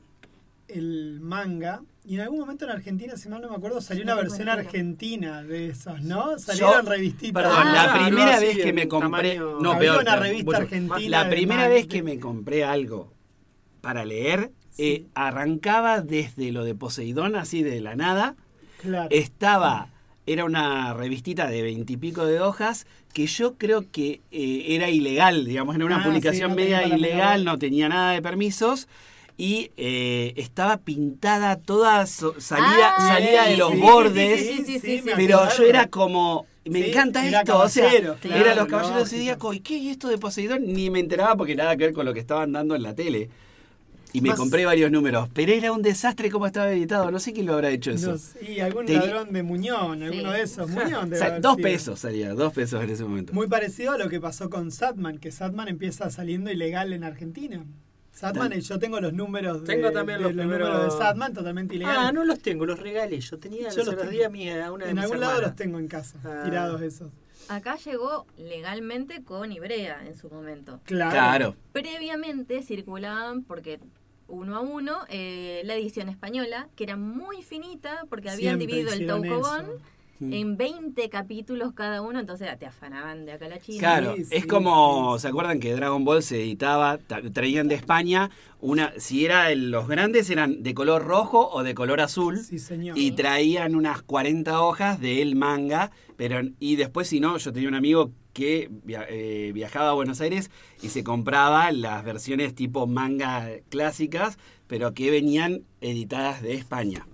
[0.68, 1.82] el manga.
[2.06, 5.44] Y en algún momento en Argentina, si mal no me acuerdo, salió una versión argentina
[5.44, 6.40] de esos, ¿no?
[6.40, 7.44] Salieron Yo- revistitas.
[7.44, 9.36] Perdón, Ah, la primera vez que me compré.
[9.38, 10.02] tamaño- No, peor.
[10.02, 13.12] una revista argentina La primera vez que me compré algo
[13.82, 14.84] para leer, Sí.
[14.84, 18.36] eh, arrancaba desde lo de Poseidón, así de la nada.
[18.82, 19.10] Claro.
[19.12, 19.90] Estaba.
[20.32, 25.76] Era una revistita de veintipico de hojas que yo creo que eh, era ilegal, digamos,
[25.76, 28.88] era una Ah, sí, publicación no media ilegal, no tenía nada de permisos
[29.38, 34.82] y eh, estaba pintada toda so- salida, Ah, salida sí, de los sí, bordes.
[34.82, 39.18] sí, Pero yo era como, me encanta esto, o sea, claro, era los caballeros lógico.
[39.18, 39.78] zodíacos, ¿y qué?
[39.78, 40.62] ¿Y esto de Poseidón?
[40.68, 43.30] Ni me enteraba porque nada que ver con lo que estaban dando en la tele.
[44.14, 47.32] Y me Más- compré varios números, pero era un desastre cómo estaba editado, no sé
[47.34, 48.14] quién lo habrá hecho eso.
[48.42, 50.70] No y algún ladrón de Muñón, alguno de esos.
[50.70, 51.64] Muñón O sea, dos sido.
[51.64, 53.34] pesos salía, dos pesos en ese momento.
[53.34, 57.64] Muy parecido a lo que pasó con Satman, que Satman empieza saliendo ilegal en Argentina.
[58.12, 62.02] Satman, yo tengo los números de, Tengo también de los números de Satman totalmente ilegales.
[62.04, 63.20] Ah, no los tengo, los regalé.
[63.22, 65.42] Yo tenía, Yo los los di a, mi, a una de en mis algún lado
[65.42, 66.42] los tengo en casa, Ah.
[66.44, 67.10] tirados esos.
[67.48, 70.80] Acá llegó legalmente con Ibrea en su momento.
[70.84, 71.12] Claro.
[71.12, 71.56] Claro.
[71.72, 73.80] Previamente circulaban, porque
[74.32, 78.94] uno a uno, eh, la edición española, que era muy finita, porque habían Siempre dividido
[78.94, 79.02] el.
[80.24, 80.34] Mm.
[80.34, 83.80] en 20 capítulos cada uno, entonces te afanaban de acá a la China.
[83.80, 85.24] Claro, Sí, es sí, como, sí.
[85.24, 89.72] ¿se acuerdan que Dragon Ball se editaba, tra- traían de España una, si era el-
[89.72, 93.00] los grandes eran de color rojo o de color azul Sí, señor.
[93.00, 97.74] y traían unas 40 hojas del manga, pero y después si no, yo tenía un
[97.76, 104.38] amigo que eh, viajaba a Buenos Aires y se compraba las versiones tipo manga clásicas,
[104.68, 107.08] pero que venían editadas de España.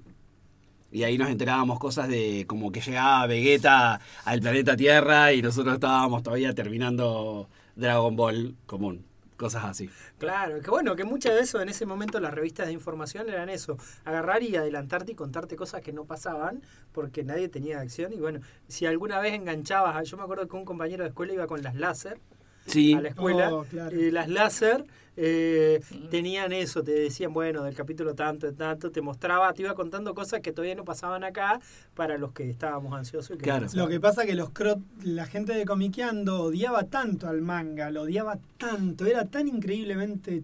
[0.92, 5.76] Y ahí nos enterábamos cosas de como que llegaba Vegeta al planeta Tierra y nosotros
[5.76, 9.06] estábamos todavía terminando Dragon Ball común.
[9.38, 9.90] Cosas así.
[10.18, 13.50] Claro, que bueno, que muchas de eso en ese momento las revistas de información eran
[13.50, 18.18] eso, agarrar y adelantarte y contarte cosas que no pasaban porque nadie tenía acción y
[18.18, 21.62] bueno, si alguna vez enganchabas, yo me acuerdo que un compañero de escuela iba con
[21.62, 22.20] las láser
[22.66, 22.94] Sí.
[22.96, 23.96] a la escuela Oh, claro.
[23.96, 24.86] y las láser
[25.18, 26.08] eh, Sí.
[26.12, 30.14] tenían eso, te decían, bueno, del capítulo tanto, de tanto, te mostraba, te iba contando
[30.14, 31.60] cosas que todavía no pasaban acá
[31.96, 33.32] para los que estábamos ansiosos.
[33.36, 33.66] y que Claro.
[33.74, 33.84] no.
[33.84, 38.04] Lo que pasa que los crot, la gente de Comiqueando odiaba tanto al manga, lo
[38.04, 40.44] odiaba tanto, era tan increíblemente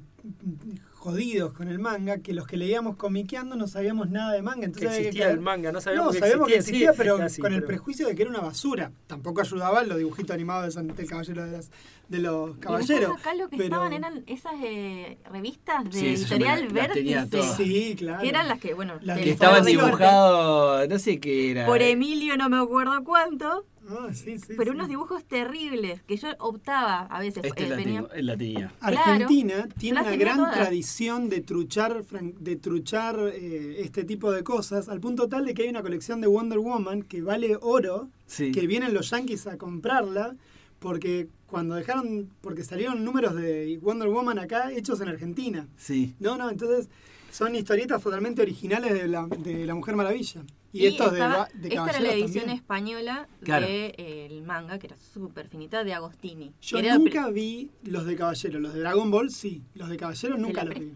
[1.04, 4.62] jodidos con el manga que los que leíamos Comiqueando no sabíamos nada de manga.
[4.62, 7.42] que Entonces había existía el manga, no No, sabíamos, sabíamos que existía, sí, pero casi,
[7.42, 8.92] con el pero- prejuicio de que era una basura.
[9.08, 11.72] Tampoco ayudaban los dibujitos animados de San- del Caballero de, las-
[12.08, 13.20] de los Caballeros.
[13.20, 17.56] acá lo que pero- estaban eran esas eh, revistas de Sí, editorial tenía Vértice.
[17.58, 18.22] Sí, claro.
[18.22, 21.66] Que eran las que, bueno, Las Que que estaban dibujados, no sé qué era.
[21.66, 23.66] Por Emilio no me acuerdo cuánto,
[24.14, 24.76] Sí, sí, pero sí.
[24.78, 27.44] unos dibujos terribles que yo optaba a veces.
[27.44, 28.72] Este eh, la, venía- tengo, la tenía.
[28.80, 30.54] Argentina tiene una gran todas.
[30.56, 35.64] tradición de truchar, de truchar eh, este tipo de cosas, al punto tal de que
[35.64, 38.52] hay una colección de Wonder Woman que vale oro, Sí.
[38.52, 40.36] que vienen los yankees a comprarla,
[40.80, 45.68] porque cuando dejaron, porque salieron números de Wonder Woman acá hechos en Argentina.
[45.78, 46.16] Sí.
[46.20, 46.90] No, no, entonces
[47.34, 50.44] son historietas totalmente originales de la, de la Mujer Maravilla.
[50.72, 52.50] Y, estos de, estaba- de esta era la edición también.
[52.58, 53.68] española Claro.
[53.68, 56.54] del manga, que era súper finita, de Agostini.
[56.62, 60.64] Yo nunca vi los de Caballero, los de Dragon Ball sí, los de Caballeros nunca
[60.64, 60.94] los vi.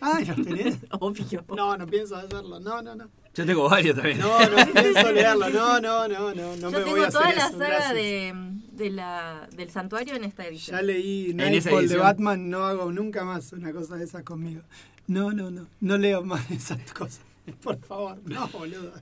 [0.00, 0.78] Ah, ¿los tenés?
[0.98, 1.44] Obvio.
[1.54, 3.08] No, no pienso hacerlo, no, no, no.
[3.34, 4.18] Yo tengo varios también.
[4.18, 7.20] No, no pienso leerlo, no, no, no, no, no Yo me tengo voy a hacer
[7.20, 7.94] toda la eso, saga gracias.
[7.94, 8.34] de,
[8.72, 10.76] de la, del santuario en esta edición.
[10.76, 11.96] Ya leí Nightfall de.
[11.98, 14.62] Batman, no hago nunca más una cosa de esas conmigo.
[15.10, 17.20] No, no, no, no leo más esas cosas.
[17.64, 18.92] Por favor, no, boludo.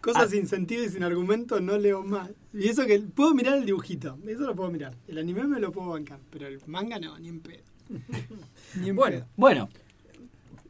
[0.00, 0.28] Cosas Ah.
[0.28, 2.30] sin sentido y sin argumento no leo más.
[2.52, 4.96] Y eso que puedo mirar el dibujito, eso lo puedo mirar.
[5.06, 7.62] El anime me lo puedo bancar, pero el manga no, ni en pedo.
[8.80, 9.28] Ni en Bueno, pedo.
[9.36, 9.68] Bueno,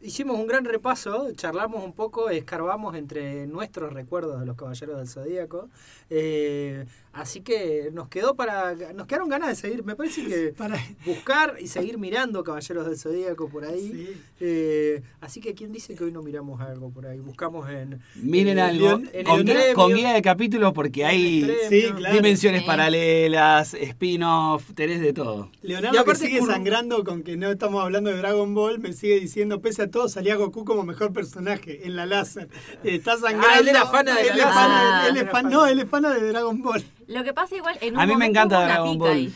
[0.02, 5.06] Hicimos un gran repaso, charlamos un poco, escarbamos entre nuestros recuerdos de los Caballeros del
[5.06, 5.68] Zodíaco.
[6.10, 8.74] Eh, así que nos quedó para.
[8.94, 9.84] Nos quedaron ganas de seguir.
[9.84, 13.92] Me parece que Para, buscar y seguir mirando Caballeros del Zodíaco por ahí.
[13.92, 14.22] Sí.
[14.40, 17.20] Eh, así que quién dice que hoy no miramos algo por ahí.
[17.20, 18.00] Buscamos en.
[18.16, 21.70] miren en algo en con, el guía, con guía de capítulos porque hay Extremo.
[21.70, 22.14] Sí, claro.
[22.16, 22.66] dimensiones Sí.
[22.66, 25.48] paralelas, spin-off, tenés de todo.
[25.62, 28.92] Leonardo Y aparte que sigue sangrando con que no estamos hablando de Dragon Ball, me
[28.92, 32.48] sigue diciendo, pese a todo, salía Goku como mejor personaje en la láser.
[32.82, 33.46] Está sangrando.
[33.48, 34.52] Ah, él era fana de la él láser.
[34.56, 36.84] Ah, es era fan- no, él es fana de Dragon Ball.
[37.06, 39.10] Lo que pasa igual, en un A mí me encanta Dragon Ball.
[39.12, 39.34] ahí.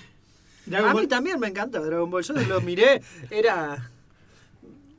[0.66, 2.24] Dragon A mí Ball- también me encanta Dragon Ball.
[2.24, 3.90] Yo lo miré, era.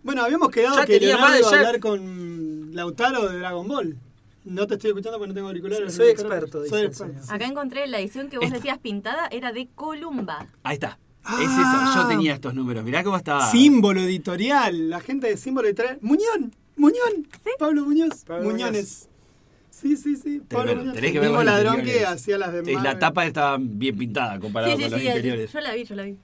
[0.04, 3.98] Bueno, habíamos quedado Ya que tenía Leonardo iba a hablar con Lautaro de Dragon Ball.
[4.46, 5.94] No te estoy escuchando porque no tengo auriculares.
[5.94, 7.22] Soy experto, Soy experto.
[7.34, 10.48] Acá encontré la edición que vos decías pintada, era de Columba.
[10.64, 10.98] Ahí está.
[11.30, 11.38] Ah.
[11.42, 12.02] Es eso.
[12.04, 12.84] Yo tenía estos números.
[12.84, 13.50] Mirá cómo estaba.
[13.52, 14.90] Símbolo editorial.
[14.90, 15.98] La gente de símbolo editorial.
[16.02, 16.54] Muñón.
[16.78, 17.28] Muñón.
[17.60, 18.24] Pablo Muñoz.
[18.26, 19.10] Pablo Muñones.
[19.70, 20.42] Sí, sí, sí.
[20.48, 20.76] Pablo.
[20.76, 20.94] Muñoz.
[20.96, 22.02] Tenés que El ver mismo ladrón interiores.
[22.02, 25.02] que hacía las de Eh, La tapa estaba bien pintada comparado Sí, sí, con los
[25.02, 25.52] sí, interiores.
[25.54, 26.18] yo la vi, yo la vi.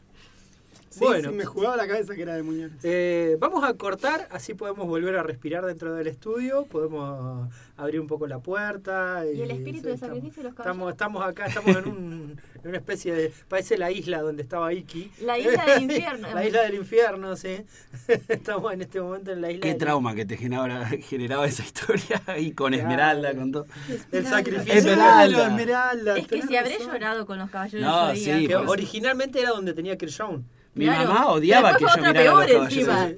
[0.93, 1.29] Sí, Bueno.
[1.31, 2.77] sí, me jugaba la cabeza que era de Muñones.
[2.83, 8.05] Eh, vamos a cortar, así podemos volver a respirar dentro del estudio, podemos abrir un
[8.05, 9.23] poco la puerta.
[9.25, 10.93] Y el espíritu de estamos- sacrificio de los Estamos, caballeros.
[10.93, 13.33] estamos acá, estamos en, un- en una especie de.
[13.47, 15.11] Parece la isla donde estaba Iki.
[15.21, 16.27] La isla del infierno.
[16.35, 17.65] la isla del infierno, sí.
[18.27, 21.63] Estamos en este momento en la isla Qué del- trauma que te generaba, generaba esa
[21.63, 22.83] historia y con Claro.
[22.83, 23.65] Esmeralda, con todo.
[24.11, 24.73] El sacrificio.
[24.75, 25.47] Esmeralda.
[25.47, 26.17] Esmeralda.
[26.19, 26.93] Es que si habré razón.
[26.93, 28.47] llorado con los caballeros No, sí.
[28.47, 30.45] Que originalmente era donde tenía que ir Shaun.
[30.75, 31.09] Mi Claro.
[31.09, 33.13] mamá odiaba que yo mirara los caballeros.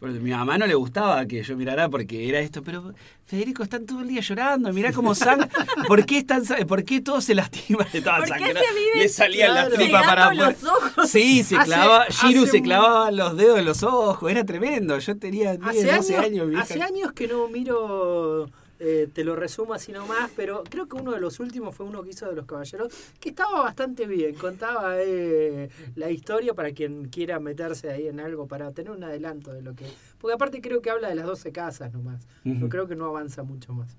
[0.00, 2.92] Porque mi mamá no le gustaba que yo mirara porque era esto, pero
[3.24, 5.48] Federico están todo el día llorando, mirá cómo sangra.
[5.88, 7.86] ¿Por qué, están, ¿Por qué todos se lastiman?
[7.92, 8.60] Estaban ¿Por qué sangrando.
[8.60, 11.08] se viven Le salían las claro, tripas para los ojos?
[11.10, 14.44] Sí, se Hace- clavaba, Shiru hace se un- clavaba los dedos en los ojos, era
[14.44, 14.98] tremendo.
[14.98, 16.62] Yo tenía 10, Hace 12 años, años.
[16.62, 18.50] hace años que no miro,
[18.86, 22.02] eh, te lo resumo así nomás, pero creo que uno de los últimos fue uno
[22.02, 27.08] que hizo de los caballeros, que estaba bastante bien, contaba eh, la historia para quien
[27.08, 29.86] quiera meterse ahí en algo, para tener un adelanto de lo que...
[30.18, 32.54] Porque aparte creo que habla de las 12 casas nomás, Ujú.
[32.56, 33.96] no creo que no avanza mucho más.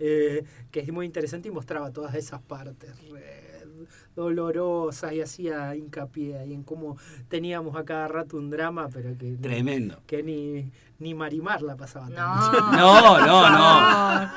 [0.00, 3.57] Eh, que es muy interesante y mostraba todas esas partes re
[4.16, 6.96] dolorosas y hacía hincapié ahí en cómo
[7.28, 10.00] teníamos a cada rato un drama, pero que Tremendo.
[10.06, 13.26] que ni, ni Marimar la pasaba no, no.
[13.26, 14.30] No, no.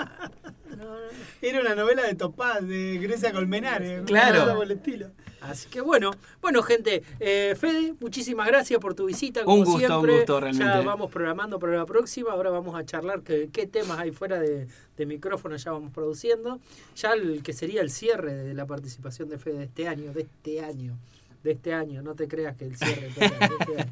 [1.41, 4.03] Era una novela de Topaz, de Grecia Colmenares.
[4.05, 4.43] Claro.
[4.43, 5.07] algo por el estilo.
[5.41, 9.43] Así que bueno, bueno gente, eh, Fede, muchísimas gracias por tu visita.
[9.43, 10.11] Como Un gusto, siempre.
[10.11, 10.71] un gusto, realmente.
[10.71, 12.31] Ya vamos programando para la próxima.
[12.31, 16.59] Ahora vamos a charlar qué, qué temas hay fuera de, de micrófono ya vamos produciendo.
[16.95, 20.21] Ya el que sería el cierre de la participación de Fede de este año, de
[20.21, 20.95] este año.
[21.43, 23.87] De este año, no te creas que el cierre este.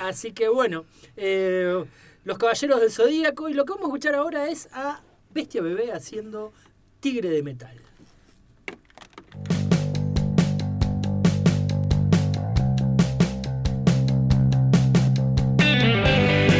[0.00, 0.84] Así que bueno,
[1.16, 1.84] eh,
[2.24, 3.48] los caballeros del zodíaco.
[3.48, 5.00] Y lo que vamos a escuchar ahora es a
[5.32, 6.52] Bestia Bebé haciendo
[7.00, 7.76] Tigre de Metal.